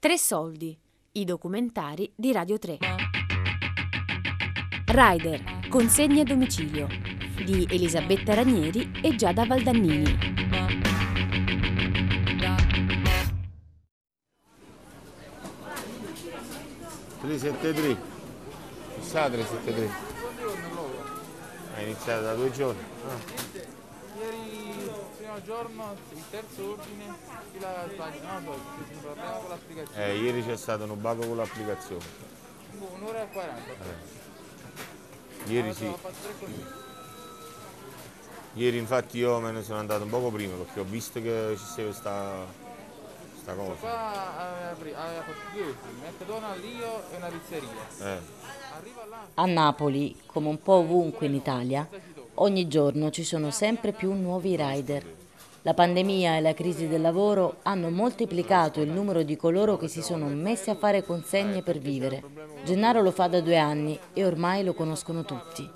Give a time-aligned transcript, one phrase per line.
[0.00, 0.78] Tre soldi,
[1.14, 2.78] i documentari di Radio 3.
[4.86, 6.86] Rider, consegne a domicilio
[7.44, 10.36] di Elisabetta Ranieri e Giada Valdannini.
[17.20, 17.96] ...373.
[19.00, 19.90] Chissà 373.
[21.74, 22.80] È iniziato da due giorni.
[23.04, 24.67] Ah.
[25.38, 27.04] Primo giorno, il terzo ordine,
[27.52, 28.52] chi sbagliato?
[28.76, 30.06] Ci si parlava con l'applicazione.
[30.06, 32.04] Eh, ieri c'è stato un bug con l'applicazione.
[32.72, 33.62] Boh, Un'ora e 40.
[35.46, 35.94] Ieri sì.
[38.54, 41.64] Ieri infatti io me ne sono andato un poco prima perché ho visto che ci
[41.64, 42.44] sia questa,
[43.32, 43.74] questa cosa.
[43.74, 47.68] Qua aveva, apri- aveva fatto due McDonald's io e una pizzeria.
[48.00, 48.20] Eh.
[49.34, 51.88] A Napoli, come un po' ovunque in Italia,
[52.34, 55.17] ogni giorno ci sono sempre più nuovi rider.
[55.68, 60.00] La pandemia e la crisi del lavoro hanno moltiplicato il numero di coloro che si
[60.00, 62.22] sono messi a fare consegne per vivere.
[62.64, 65.68] Gennaro lo fa da due anni e ormai lo conoscono tutti.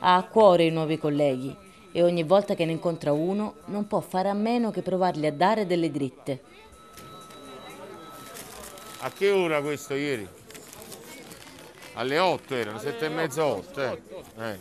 [0.00, 1.56] Ha a cuore i nuovi colleghi
[1.92, 5.32] e ogni volta che ne incontra uno non può fare a meno che provargli a
[5.32, 6.42] dare delle dritte.
[8.98, 10.28] A che ora questo ieri?
[11.94, 13.80] Alle 8 erano, 7 e mezza 8.
[13.80, 14.00] Eh.
[14.40, 14.58] Eh.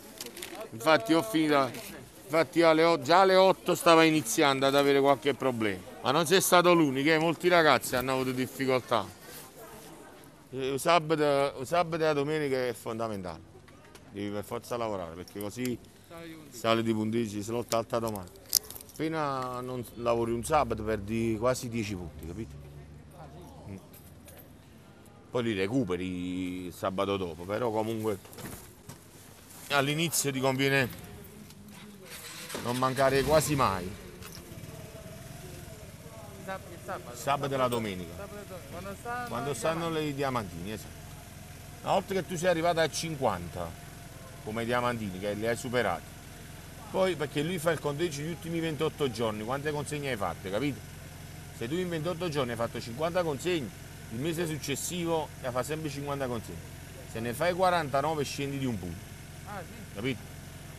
[0.72, 2.06] Infatti ho finito.
[2.30, 5.82] Infatti alle già alle 8 stava iniziando ad avere qualche problema.
[6.02, 9.06] Ma non sei stato l'unico, eh, molti ragazzi hanno avuto difficoltà.
[10.52, 13.40] Eh, Il sabato, il sabato e la domenica è fondamentale.
[14.12, 15.80] Devi per forza lavorare perché così
[16.50, 18.30] sale di punteggi, si lotta alta domani.
[18.92, 22.66] Appena non lavori un sabato perdi quasi 10 punti, capito?
[25.30, 28.18] poi li recuperi il sabato dopo, però comunque
[29.70, 31.07] all'inizio ti conviene
[32.64, 33.90] non mancare quasi mai,
[37.14, 37.54] sabato.
[37.54, 38.28] e la domenica.
[39.28, 41.06] Quando stanno, le diamantini, esatto.
[41.84, 43.86] Una volta che tu sei arrivato a 50
[44.44, 46.16] come diamantini, che li hai superati,
[46.92, 50.80] poi perché lui fa il conteggio gli ultimi 28 giorni, quante consegne hai fatte, capito?
[51.58, 53.70] Se tu in 28 giorni hai fatto 50 consegne,
[54.12, 56.76] il mese successivo ne fa sempre 50 consegne.
[57.12, 59.04] Se ne fai 49 scendi di un punto.
[59.48, 59.96] Ah, sì.
[59.96, 60.36] capito?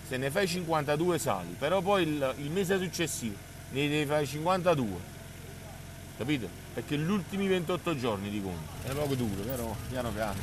[0.09, 3.35] Se ne fai 52 sali, però poi il, il mese successivo
[3.73, 4.87] ne devi fare 52,
[6.17, 6.49] capito?
[6.73, 8.89] Perché gli ultimi 28 giorni di conto.
[8.89, 10.39] È poco duro, però piano piano.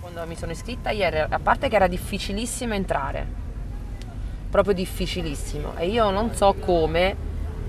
[0.00, 3.26] Quando mi sono iscritta ieri, a parte che era difficilissimo entrare,
[4.50, 7.16] proprio difficilissimo, e io non so come,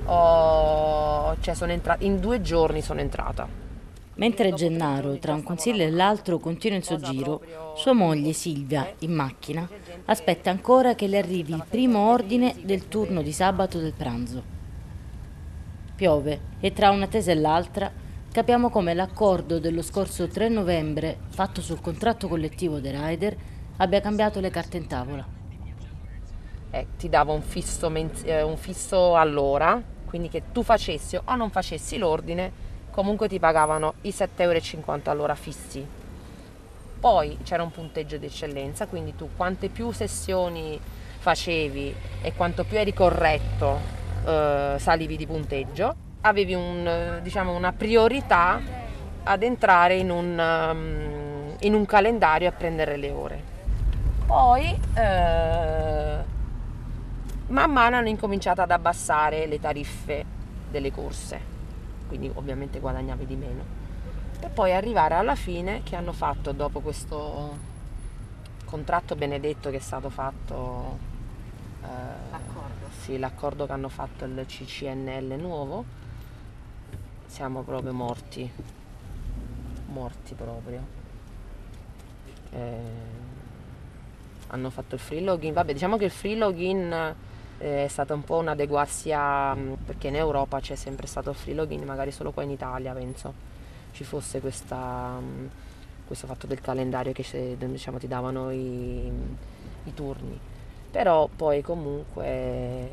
[0.03, 3.47] ho- cioè sono entrata, in due giorni sono entrata.
[4.17, 7.41] Mentre Gennaro, tra un consiglio e l'altro, continua il suo giro,
[7.75, 9.67] sua moglie Silvia, in macchina,
[10.05, 14.55] aspetta ancora che le arrivi il primo ordine del turno di sabato del pranzo.
[15.95, 17.91] Piove e tra un'attesa e l'altra
[18.31, 23.37] capiamo come l'accordo dello scorso 3 novembre, fatto sul contratto collettivo dei rider,
[23.77, 25.25] abbia cambiato le carte in tavola.
[26.71, 27.91] Eh, ti dava un fisso,
[28.23, 32.65] eh, un fisso all'ora, quindi che tu facessi o non facessi l'ordine,
[32.97, 35.85] comunque ti pagavano i 7,50 euro all'ora fissi.
[36.99, 40.79] Poi c'era un punteggio di eccellenza, quindi tu quante più sessioni
[41.19, 43.79] facevi e quanto più eri corretto
[44.25, 48.59] eh, salivi di punteggio, avevi un, eh, diciamo, una priorità
[49.25, 53.43] ad entrare in un, um, in un calendario a prendere le ore.
[54.25, 56.17] Poi eh,
[57.45, 60.25] man mano hanno incominciato ad abbassare le tariffe
[60.71, 61.56] delle corse,
[62.07, 63.63] quindi ovviamente guadagnavi di meno.
[64.39, 67.57] Per poi arrivare alla fine che hanno fatto dopo questo
[68.65, 70.97] contratto benedetto che è stato fatto,
[71.83, 72.37] eh,
[73.01, 75.85] sì, l'accordo che hanno fatto il CCNL nuovo,
[77.25, 78.49] siamo proprio morti,
[79.87, 80.95] morti proprio.
[82.51, 83.25] Eh,
[84.47, 85.53] hanno fatto il free login.
[85.53, 87.15] Vabbè, diciamo che il free login
[87.57, 89.55] è stato un po' un adeguarsi a.
[89.85, 93.55] perché in Europa c'è sempre stato il free login, magari solo qua in Italia penso
[93.97, 95.49] ci fosse questa, mh,
[96.05, 99.11] questo fatto del calendario che diciamo, ti davano i,
[99.83, 100.39] i turni.
[100.91, 102.89] Però poi comunque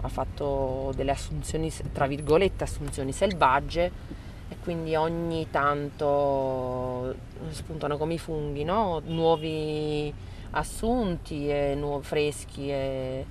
[0.00, 3.90] ha fatto delle assunzioni, tra virgolette, assunzioni selvagge
[4.50, 7.14] e quindi ogni tanto
[7.50, 9.00] spuntano come i funghi, no?
[9.06, 10.12] nuovi
[10.50, 13.24] assunti e nuovi freschi e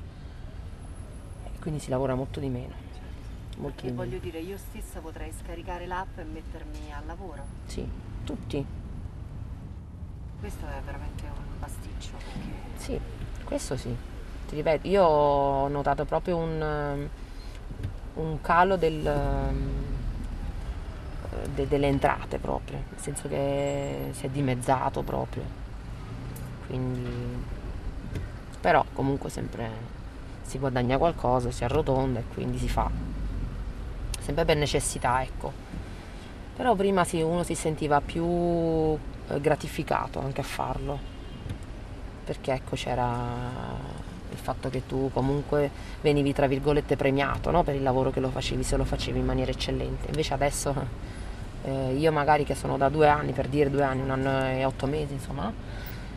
[1.67, 2.73] quindi si lavora molto di meno.
[3.57, 4.21] Molto Che di voglio meno.
[4.21, 7.43] dire, io stessa potrei scaricare l'app e mettermi al lavoro.
[7.65, 7.85] Sì,
[8.23, 8.65] tutti.
[10.39, 12.11] Questo è veramente un pasticcio.
[12.15, 12.81] Perché...
[12.81, 12.97] Sì,
[13.43, 13.93] questo sì.
[14.47, 17.09] Ti ripeto, io ho notato proprio un,
[18.15, 19.69] um, un calo del, um,
[21.33, 25.43] eh, de- delle entrate proprio, nel senso che si è dimezzato proprio.
[26.67, 27.43] Quindi,
[28.61, 29.95] però comunque sempre
[30.47, 32.89] si guadagna qualcosa, si arrotonda e quindi si fa.
[34.19, 35.51] Sempre per necessità, ecco.
[36.55, 40.97] Però prima sì, uno si sentiva più eh, gratificato anche a farlo,
[42.23, 43.95] perché ecco c'era
[44.29, 45.69] il fatto che tu comunque
[46.01, 47.63] venivi tra virgolette premiato no?
[47.63, 50.07] per il lavoro che lo facevi se lo facevi in maniera eccellente.
[50.07, 50.73] Invece adesso
[51.63, 54.63] eh, io magari che sono da due anni, per dire due anni, un anno e
[54.65, 55.51] otto mesi, insomma,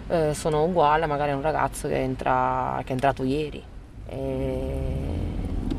[0.09, 3.63] eh, sono uguale magari a un ragazzo che, entra, che è entrato ieri.
[4.11, 4.79] E,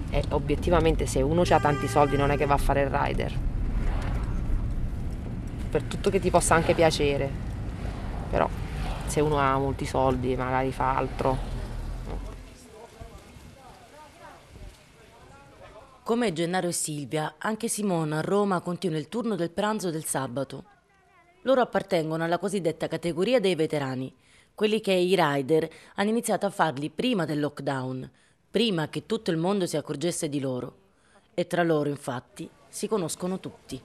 [0.09, 3.33] e obiettivamente se uno ha tanti soldi non è che va a fare il rider.
[5.69, 7.29] Per tutto che ti possa anche piacere.
[8.29, 8.49] Però
[9.05, 11.51] se uno ha molti soldi magari fa altro,
[16.03, 20.65] Come Gennaro e Silvia, anche Simona a Roma continua il turno del pranzo del sabato.
[21.43, 24.13] Loro appartengono alla cosiddetta categoria dei veterani,
[24.61, 28.07] quelli che i rider hanno iniziato a farli prima del lockdown,
[28.51, 30.75] prima che tutto il mondo si accorgesse di loro.
[31.33, 33.81] E tra loro, infatti, si conoscono tutti.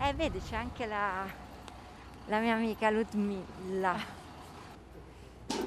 [0.00, 1.26] Eh, vedi, c'è anche la,
[2.24, 3.98] la mia amica Ludmilla.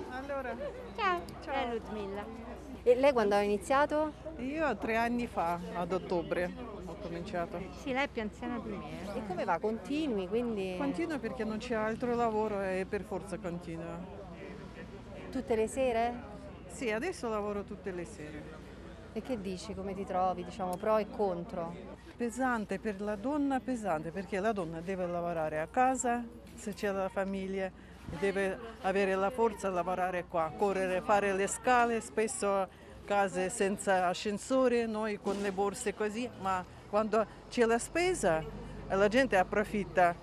[0.09, 0.57] Allora,
[0.97, 1.53] Ciao, Ciao.
[1.53, 2.25] è Ludmilla.
[2.81, 4.11] E lei quando ha iniziato?
[4.37, 6.51] io tre anni fa, ad ottobre,
[7.01, 7.59] cominciato.
[7.81, 9.15] Sì, lei è più anziana di me.
[9.15, 9.57] E come va?
[9.59, 14.19] Continui, quindi Continuo perché non c'è altro lavoro e per forza continuo.
[15.31, 16.13] tutte le sere?
[16.67, 18.59] Sì, adesso lavoro tutte le sere.
[19.13, 19.73] E che dici?
[19.73, 20.43] Come ti trovi?
[20.45, 21.73] Diciamo pro e contro?
[22.15, 26.23] Pesante per la donna, pesante perché la donna deve lavorare a casa,
[26.55, 27.69] se c'è la famiglia,
[28.19, 32.67] deve avere la forza di lavorare qua, correre, fare le scale, spesso
[33.05, 38.43] case senza ascensore, noi con le borse così, ma quando c'è la spesa
[38.89, 40.13] la gente approfitta.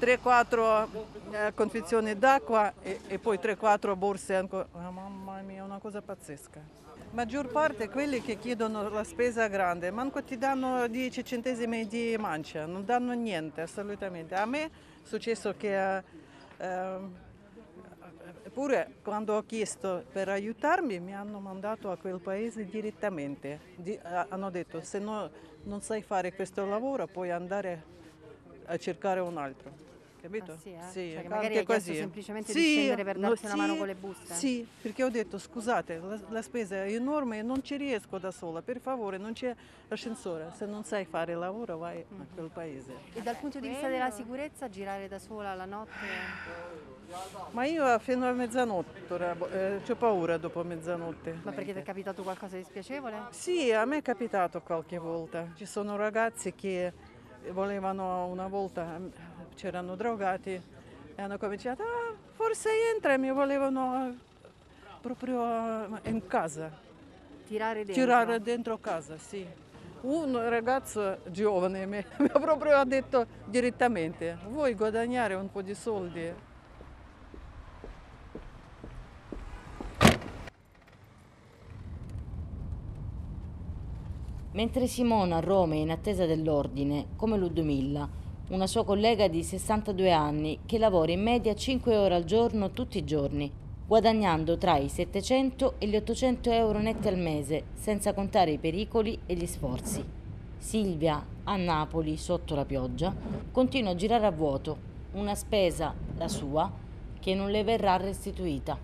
[0.00, 0.86] 3-4
[1.30, 4.66] eh, confezioni d'acqua e, e poi 3-4 borse ancora.
[4.72, 6.60] Ah, mamma mia, una cosa pazzesca.
[7.10, 12.66] Maggior parte quelli che chiedono la spesa grande, manco ti danno 10 centesimi di mancia,
[12.66, 14.34] non danno niente assolutamente.
[14.34, 14.70] A me è
[15.02, 15.98] successo che
[16.56, 17.24] eh,
[18.56, 23.60] Eppure quando ho chiesto per aiutarmi mi hanno mandato a quel paese direttamente.
[23.76, 25.30] Di- ha- hanno detto se no-
[25.66, 27.94] non sai fare questo lavoro puoi andare
[28.66, 29.84] a cercare un altro.
[30.20, 30.52] Capito?
[30.52, 30.82] Ah, sì, eh?
[30.90, 31.94] Sì, Cioè magari anche hai così.
[31.94, 34.34] semplicemente di Sì, scendere per no, darti una mano sì, con le buste?
[34.34, 38.32] Sì, perché ho detto scusate, la, la spesa è enorme e non ci riesco da
[38.32, 39.54] sola, per favore non c'è
[39.88, 42.92] ascensore, se non sai fare il lavoro vai a quel paese.
[43.14, 46.95] E dal punto di vista della sicurezza girare da sola la notte?
[47.50, 51.40] Ma io fino a mezzanotte, ora, eh, ho paura dopo mezzanotte.
[51.42, 53.28] Ma perché ti è capitato qualcosa di spiacevole?
[53.30, 55.48] Sì, a me è capitato qualche volta.
[55.54, 56.92] Ci sono ragazzi che
[57.50, 59.00] volevano una volta,
[59.54, 60.60] c'erano drogati
[61.14, 64.14] e hanno cominciato, "Ah, forse entra, mi volevano eh,
[65.00, 66.70] proprio eh, in casa,
[67.46, 67.94] Tirare dentro?
[67.94, 69.46] tirare dentro casa, sì.
[70.02, 76.45] Un ragazzo giovane mi mi ha proprio detto direttamente, vuoi guadagnare un po' di soldi?
[84.56, 88.08] Mentre Simona a Roma è in attesa dell'ordine, come Ludmilla,
[88.48, 92.96] una sua collega di 62 anni che lavora in media 5 ore al giorno tutti
[92.96, 93.52] i giorni,
[93.86, 99.18] guadagnando tra i 700 e gli 800 euro netti al mese, senza contare i pericoli
[99.26, 100.02] e gli sforzi.
[100.56, 103.14] Silvia, a Napoli, sotto la pioggia,
[103.52, 104.78] continua a girare a vuoto,
[105.12, 106.72] una spesa, la sua,
[107.20, 108.78] che non le verrà restituita.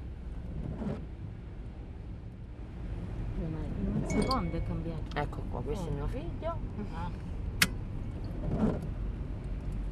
[3.38, 5.18] Un secondo è cambiato.
[5.18, 6.56] Ecco qua, questo è mio figlio.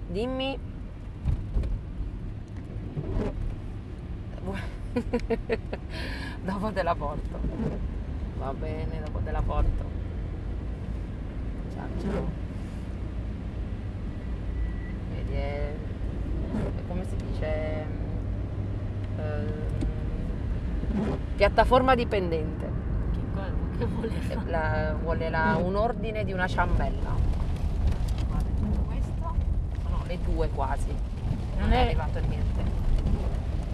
[0.08, 0.58] Dimmi.
[6.44, 7.38] dopo te la porto.
[8.38, 9.84] Va bene, dopo te la porto.
[11.74, 12.28] Ciao, ciao.
[15.14, 15.72] Vedi, è,
[16.76, 17.86] è come si dice?
[19.16, 19.68] Ehm,
[21.36, 22.89] piattaforma dipendente.
[23.80, 27.14] Che vuole La- vuole la- un ordine di una ciambella.
[28.28, 29.34] Guarda, tutto questo?
[29.88, 30.88] No, le due quasi.
[30.88, 32.62] Non, Non è è- arrivato niente.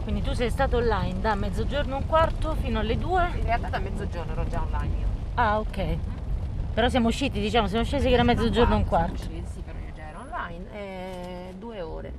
[0.04, 3.28] Quindi tu sei stato online da mezzogiorno e un quarto fino alle due?
[3.34, 5.06] In realtà da mezzogiorno ero già online io.
[5.34, 5.96] Ah, ok.
[6.72, 9.16] Però siamo usciti, diciamo, siamo scesi che era mezzogiorno e un quarto.
[9.22, 10.64] Sì, sì, però io già ero online.
[10.72, 12.12] E due ore.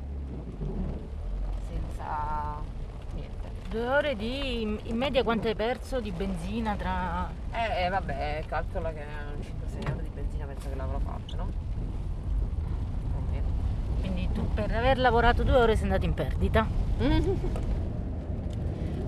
[1.69, 2.55] Senza
[3.13, 3.47] niente.
[3.77, 7.29] Due ore di in media quanto hai perso di benzina tra.
[7.51, 11.47] Eh, eh, vabbè, calcola che un 5-6 euro di benzina penso che l'avrò fatto, no?
[13.99, 16.65] Quindi tu per aver lavorato due ore sei andato in perdita.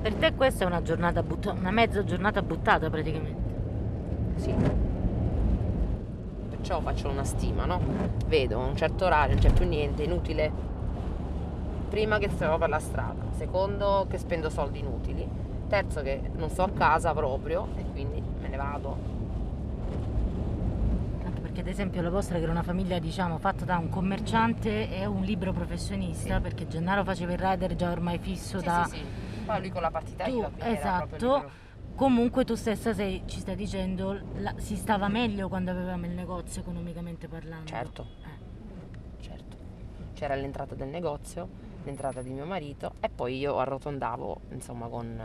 [0.02, 3.42] Per te questa è una giornata buttata, una mezza giornata buttata praticamente.
[4.36, 4.54] Sì.
[6.52, 7.82] Perciò faccio una stima, no?
[8.28, 10.69] Vedo a un certo orario, non c'è più niente, inutile.
[11.90, 15.28] Prima che stavo per la strada, secondo che spendo soldi inutili,
[15.68, 18.98] terzo che non sto a casa proprio e quindi me ne vado.
[21.26, 24.96] Anche perché ad esempio la vostra che era una famiglia diciamo fatta da un commerciante
[24.96, 26.42] e un libero professionista, Sì.
[26.42, 28.86] perché Gennaro faceva il rider già ormai fisso Sì, da...
[28.88, 29.04] sì, sì.
[29.46, 31.52] Poi lui con la partita Tu, IVA, esatto,
[31.96, 36.62] comunque tu stessa sei- ci stai dicendo la- si stava meglio quando avevamo il negozio
[36.62, 37.66] economicamente parlando.
[37.66, 38.06] Certo.
[38.24, 39.24] Eh.
[39.24, 39.58] certo.
[40.14, 41.48] C'era l'entrata del negozio,
[41.84, 45.22] l'entrata di mio marito e poi io arrotondavo insomma con,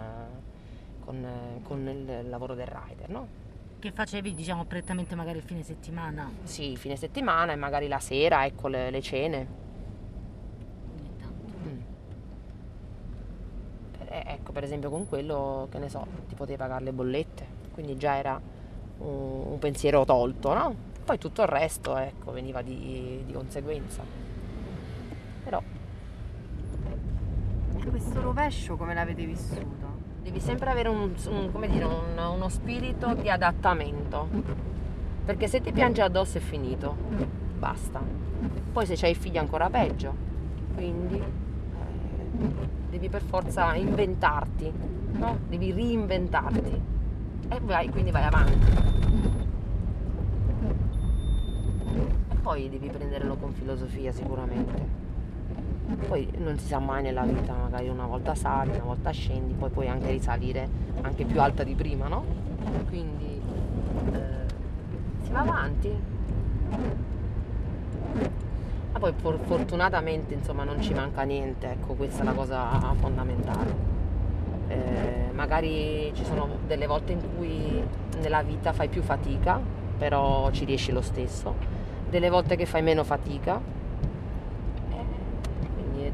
[1.05, 1.27] con,
[1.63, 3.43] con il lavoro del rider, no?
[3.79, 6.31] Che facevi diciamo prettamente magari il fine settimana.
[6.45, 9.47] Sì, fine settimana e magari la sera, ecco le, le cene.
[11.67, 11.81] Mm.
[14.09, 17.99] Eh, ecco, per esempio con quello, che ne so, ti potevi pagare le bollette, quindi
[17.99, 18.41] già era
[18.99, 20.75] un, un pensiero tolto, no?
[21.05, 24.03] Poi tutto il resto, ecco, veniva di, di conseguenza.
[25.45, 25.63] Però
[27.74, 29.93] E questo rovescio come l'avete vissuto?
[30.25, 34.27] devi sempre avere un, un- dire, un- uno spirito di adattamento.
[35.25, 36.97] Perché se ti piange addosso è finito,
[37.59, 38.01] basta.
[38.73, 40.15] Poi se c'hai figli ancora peggio.
[40.75, 42.57] Quindi eh,
[42.91, 44.73] devi per forza inventarti,
[45.13, 45.39] no?
[45.47, 46.81] Devi reinventarti.
[47.49, 48.59] E vai, quindi vai avanti.
[52.31, 55.04] E poi devi prenderlo con filosofia sicuramente.
[56.09, 59.69] Poi non si sa mai nella vita, magari una volta sali, una volta scendi, poi
[59.69, 60.67] puoi anche risalire
[61.03, 62.25] anche più alta di prima, no?
[62.89, 63.41] Quindi
[64.13, 64.47] eh,
[65.23, 65.93] si va avanti.
[68.93, 73.93] Ma poi for- fortunatamente insomma non ci manca niente, ecco questa è la cosa fondamentale.
[74.69, 77.83] Eh, magari ci sono delle volte in cui
[78.21, 79.61] nella vita fai più fatica,
[79.99, 81.55] però ci riesci lo stesso,
[82.09, 83.61] delle volte che fai meno fatica,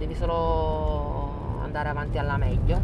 [0.00, 2.80] devi solo andare avanti alla meglio.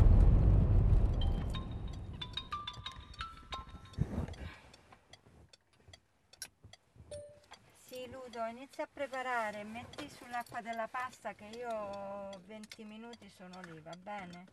[7.87, 13.81] Sì, Ludo, inizia a preparare, metti sull'acqua della pasta che io 20 minuti sono lì,
[13.81, 14.45] va bene?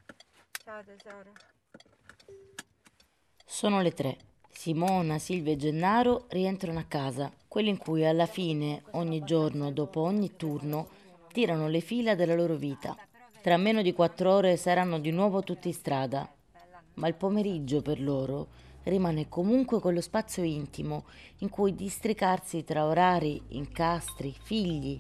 [0.64, 1.34] Ciao tesoro.
[3.46, 4.18] Sono le tre.
[4.50, 10.00] Simona, Silvia e Gennaro rientrano a casa, quelli in cui alla fine, ogni giorno, dopo
[10.00, 11.02] ogni turno,
[11.34, 12.96] tirano le fila della loro vita.
[13.42, 16.32] Tra meno di quattro ore saranno di nuovo tutti in strada,
[16.94, 18.48] ma il pomeriggio per loro
[18.84, 21.06] rimane comunque quello spazio intimo
[21.40, 24.98] in cui districarsi tra orari, incastri, figli,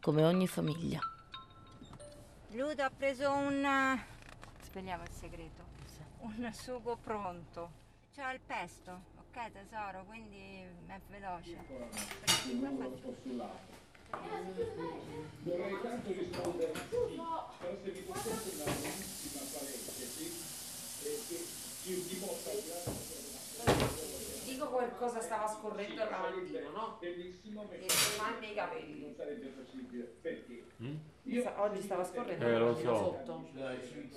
[0.00, 1.00] come ogni famiglia.
[2.52, 3.62] Ludo ha preso un...
[3.62, 4.04] eh,
[4.62, 5.64] Sveliamo il segreto.
[6.20, 7.70] Un sugo pronto.
[8.14, 11.56] C'ho il pesto, ok tesoro, quindi è veloce.
[12.20, 13.84] Perché qua faccio...
[24.44, 26.96] Dico qualcosa stava scorrendo il lavandino, no?
[27.00, 27.32] E mi
[27.88, 29.14] fanno i capelli.
[31.42, 33.02] Sa- Oggi stava scorrendo Eh, il lo lavandino so.
[33.04, 33.48] sotto.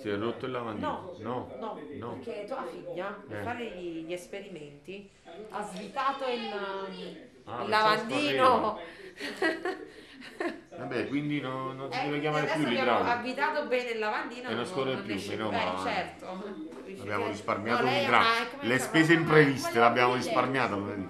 [0.00, 0.88] Si è rotto il lavandino?
[0.88, 1.56] No, No.
[1.58, 2.18] no, No.
[2.22, 3.42] perché tua figlia per Eh.
[3.42, 5.10] fare gli, gli esperimenti
[5.50, 8.78] ha svitato il, Ah, il lavandino.
[10.80, 13.10] Vabbè, quindi no- non si Eh, deve chiamare più adesso abbiamo l'idraulico.
[13.18, 15.48] avvitato bene il lavandino E non scorre più, meno.
[15.48, 15.90] Eh, male.
[15.90, 16.26] certo.
[17.00, 17.90] Abbiamo risparmiato no,
[18.50, 20.84] come Le spese impreviste l'abbiamo risparmiato.
[20.84, 21.08] vedi?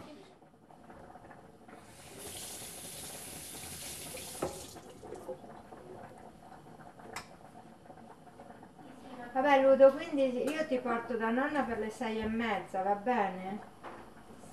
[9.32, 13.60] Vabbè Ludo, quindi io ti porto da nonna per le sei e mezza, va bene?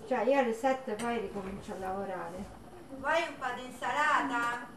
[0.08, 2.57] Cioè io alle sette poi ricomincio a lavorare.
[3.00, 4.77] Vuoi un po' di insalata?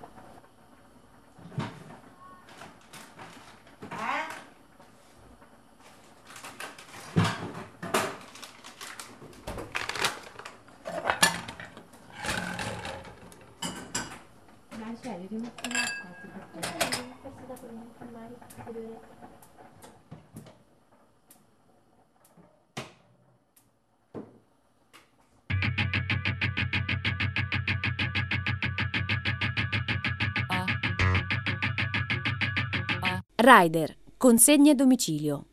[33.43, 35.47] Rider, consegna a domicilio.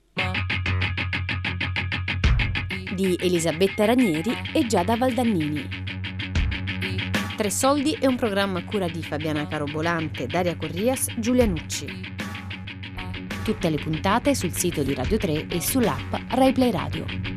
[2.94, 5.66] Di Elisabetta Ranieri e Giada Valdannini.
[7.38, 11.88] Tre Soldi è un programma a cura di Fabiana Carobolante, Daria Corrias, Giulia Nucci.
[13.46, 17.37] Tutte le puntate sul sito di Radio 3 e sull'app RaiPlay Radio.